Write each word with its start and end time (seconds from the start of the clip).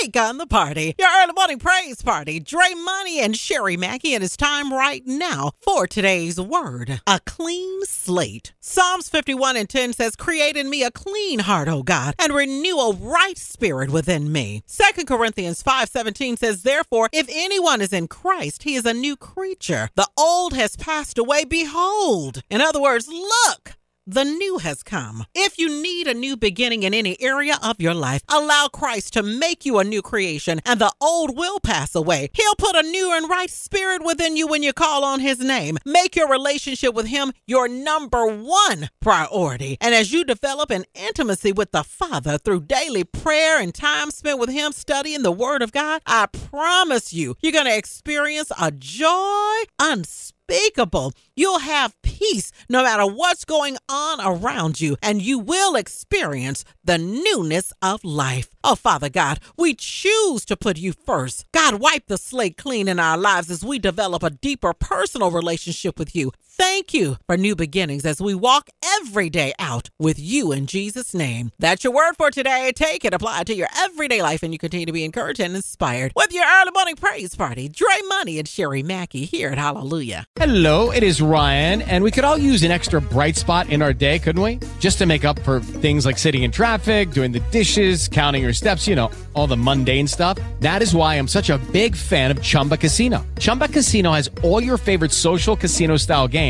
on 0.00 0.38
the 0.38 0.46
party. 0.46 0.94
Your 0.98 1.08
early 1.08 1.34
morning 1.34 1.58
praise 1.58 2.00
party. 2.00 2.40
Dre 2.40 2.72
Money 2.74 3.20
and 3.20 3.36
Sherry 3.36 3.76
Mackey, 3.76 4.14
and 4.14 4.24
it's 4.24 4.34
time 4.34 4.72
right 4.72 5.06
now 5.06 5.52
for 5.60 5.86
today's 5.86 6.40
word. 6.40 7.02
A 7.06 7.20
clean 7.26 7.84
slate. 7.84 8.54
Psalms 8.60 9.10
51 9.10 9.58
and 9.58 9.68
10 9.68 9.92
says, 9.92 10.16
Create 10.16 10.56
in 10.56 10.70
me 10.70 10.82
a 10.84 10.90
clean 10.90 11.40
heart, 11.40 11.68
O 11.68 11.82
God, 11.82 12.14
and 12.18 12.32
renew 12.32 12.78
a 12.78 12.94
right 12.94 13.36
spirit 13.36 13.90
within 13.90 14.32
me. 14.32 14.62
2 14.68 15.04
Corinthians 15.04 15.62
5:17 15.62 16.38
says, 16.38 16.62
Therefore, 16.62 17.10
if 17.12 17.26
anyone 17.30 17.82
is 17.82 17.92
in 17.92 18.08
Christ, 18.08 18.62
he 18.62 18.76
is 18.76 18.86
a 18.86 18.94
new 18.94 19.16
creature. 19.16 19.90
The 19.96 20.08
old 20.16 20.54
has 20.54 20.76
passed 20.76 21.18
away. 21.18 21.44
Behold. 21.44 22.42
In 22.48 22.62
other 22.62 22.80
words, 22.80 23.06
look. 23.06 23.76
The 24.06 24.24
new 24.24 24.58
has 24.58 24.82
come. 24.82 25.26
If 25.34 25.58
you 25.58 25.68
need 25.68 26.06
a 26.06 26.14
new 26.14 26.36
beginning 26.36 26.84
in 26.84 26.94
any 26.94 27.20
area 27.20 27.58
of 27.62 27.80
your 27.80 27.92
life, 27.92 28.22
allow 28.28 28.68
Christ 28.68 29.12
to 29.12 29.22
make 29.22 29.66
you 29.66 29.78
a 29.78 29.84
new 29.84 30.00
creation, 30.00 30.60
and 30.64 30.80
the 30.80 30.90
old 31.02 31.36
will 31.36 31.60
pass 31.60 31.94
away. 31.94 32.30
He'll 32.32 32.54
put 32.56 32.76
a 32.76 32.82
new 32.82 33.12
and 33.14 33.28
right 33.28 33.50
spirit 33.50 34.02
within 34.02 34.36
you 34.36 34.46
when 34.46 34.62
you 34.62 34.72
call 34.72 35.04
on 35.04 35.20
His 35.20 35.40
name. 35.40 35.76
Make 35.84 36.16
your 36.16 36.30
relationship 36.30 36.94
with 36.94 37.06
Him 37.06 37.32
your 37.46 37.68
number 37.68 38.26
one 38.26 38.88
priority. 39.00 39.76
And 39.82 39.94
as 39.94 40.12
you 40.12 40.24
develop 40.24 40.70
an 40.70 40.86
intimacy 40.94 41.52
with 41.52 41.70
the 41.72 41.84
Father 41.84 42.38
through 42.38 42.62
daily 42.62 43.04
prayer 43.04 43.60
and 43.60 43.74
time 43.74 44.10
spent 44.10 44.38
with 44.38 44.50
Him 44.50 44.72
studying 44.72 45.22
the 45.22 45.30
Word 45.30 45.60
of 45.60 45.72
God, 45.72 46.00
I 46.06 46.26
promise 46.26 47.12
you, 47.12 47.36
you're 47.42 47.52
going 47.52 47.66
to 47.66 47.76
experience 47.76 48.50
a 48.58 48.70
joy 48.70 49.62
unspeakable 49.78 50.39
unspeakable. 50.50 51.12
You'll 51.36 51.60
have 51.60 52.00
peace 52.02 52.52
no 52.68 52.82
matter 52.82 53.06
what's 53.06 53.44
going 53.44 53.76
on 53.88 54.20
around 54.20 54.80
you, 54.80 54.96
and 55.02 55.22
you 55.22 55.38
will 55.38 55.74
experience 55.74 56.64
the 56.84 56.98
newness 56.98 57.72
of 57.80 58.04
life. 58.04 58.50
Oh, 58.62 58.74
Father 58.74 59.08
God, 59.08 59.40
we 59.56 59.74
choose 59.74 60.44
to 60.46 60.56
put 60.56 60.76
you 60.76 60.92
first. 60.92 61.46
God, 61.52 61.80
wipe 61.80 62.06
the 62.06 62.18
slate 62.18 62.56
clean 62.56 62.88
in 62.88 62.98
our 63.00 63.16
lives 63.16 63.50
as 63.50 63.64
we 63.64 63.78
develop 63.78 64.22
a 64.22 64.30
deeper 64.30 64.74
personal 64.74 65.30
relationship 65.30 65.98
with 65.98 66.14
you. 66.14 66.32
Thank 66.60 66.92
you 66.92 67.16
for 67.24 67.38
new 67.38 67.56
beginnings 67.56 68.04
as 68.04 68.20
we 68.20 68.34
walk 68.34 68.68
every 68.84 69.30
day 69.30 69.54
out 69.58 69.88
with 69.98 70.18
you 70.18 70.52
in 70.52 70.66
Jesus' 70.66 71.14
name. 71.14 71.52
That's 71.58 71.84
your 71.84 71.94
word 71.94 72.16
for 72.18 72.30
today. 72.30 72.70
Take 72.76 73.06
it, 73.06 73.14
apply 73.14 73.40
it 73.40 73.46
to 73.46 73.54
your 73.54 73.68
everyday 73.78 74.20
life, 74.20 74.42
and 74.42 74.52
you 74.52 74.58
continue 74.58 74.84
to 74.84 74.92
be 74.92 75.02
encouraged 75.02 75.40
and 75.40 75.56
inspired 75.56 76.12
with 76.14 76.34
your 76.34 76.44
early 76.44 76.70
morning 76.72 76.96
praise 76.96 77.34
party. 77.34 77.70
Dre 77.70 77.94
Money 78.10 78.38
and 78.38 78.46
Sherry 78.46 78.82
Mackey 78.82 79.24
here 79.24 79.48
at 79.48 79.56
Hallelujah. 79.56 80.26
Hello, 80.36 80.90
it 80.90 81.02
is 81.02 81.22
Ryan, 81.22 81.80
and 81.80 82.04
we 82.04 82.10
could 82.10 82.24
all 82.24 82.36
use 82.36 82.62
an 82.62 82.70
extra 82.70 83.00
bright 83.00 83.36
spot 83.36 83.70
in 83.70 83.80
our 83.80 83.94
day, 83.94 84.18
couldn't 84.18 84.42
we? 84.42 84.58
Just 84.80 84.98
to 84.98 85.06
make 85.06 85.24
up 85.24 85.38
for 85.38 85.60
things 85.60 86.04
like 86.04 86.18
sitting 86.18 86.42
in 86.42 86.50
traffic, 86.50 87.12
doing 87.12 87.32
the 87.32 87.40
dishes, 87.50 88.06
counting 88.06 88.42
your 88.42 88.52
steps, 88.52 88.86
you 88.86 88.94
know, 88.94 89.10
all 89.32 89.46
the 89.46 89.56
mundane 89.56 90.06
stuff. 90.06 90.36
That 90.60 90.82
is 90.82 90.94
why 90.94 91.14
I'm 91.14 91.28
such 91.28 91.48
a 91.48 91.56
big 91.72 91.96
fan 91.96 92.30
of 92.30 92.42
Chumba 92.42 92.76
Casino. 92.76 93.24
Chumba 93.38 93.66
Casino 93.66 94.12
has 94.12 94.28
all 94.42 94.62
your 94.62 94.76
favorite 94.76 95.12
social 95.12 95.56
casino 95.56 95.96
style 95.96 96.28
games 96.28 96.49